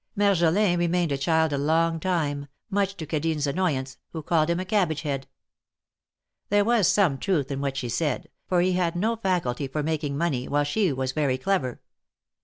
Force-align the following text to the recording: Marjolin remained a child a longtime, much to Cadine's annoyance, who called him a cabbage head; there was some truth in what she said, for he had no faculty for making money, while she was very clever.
Marjolin 0.17 0.79
remained 0.79 1.11
a 1.11 1.17
child 1.19 1.53
a 1.53 1.59
longtime, 1.59 2.47
much 2.71 2.95
to 2.97 3.05
Cadine's 3.05 3.45
annoyance, 3.45 3.97
who 4.13 4.23
called 4.23 4.49
him 4.49 4.59
a 4.59 4.65
cabbage 4.65 5.03
head; 5.03 5.27
there 6.49 6.65
was 6.65 6.87
some 6.87 7.19
truth 7.19 7.51
in 7.51 7.61
what 7.61 7.77
she 7.77 7.87
said, 7.87 8.27
for 8.47 8.61
he 8.61 8.71
had 8.71 8.95
no 8.95 9.15
faculty 9.15 9.67
for 9.67 9.83
making 9.83 10.17
money, 10.17 10.47
while 10.47 10.63
she 10.63 10.91
was 10.91 11.11
very 11.11 11.37
clever. 11.37 11.81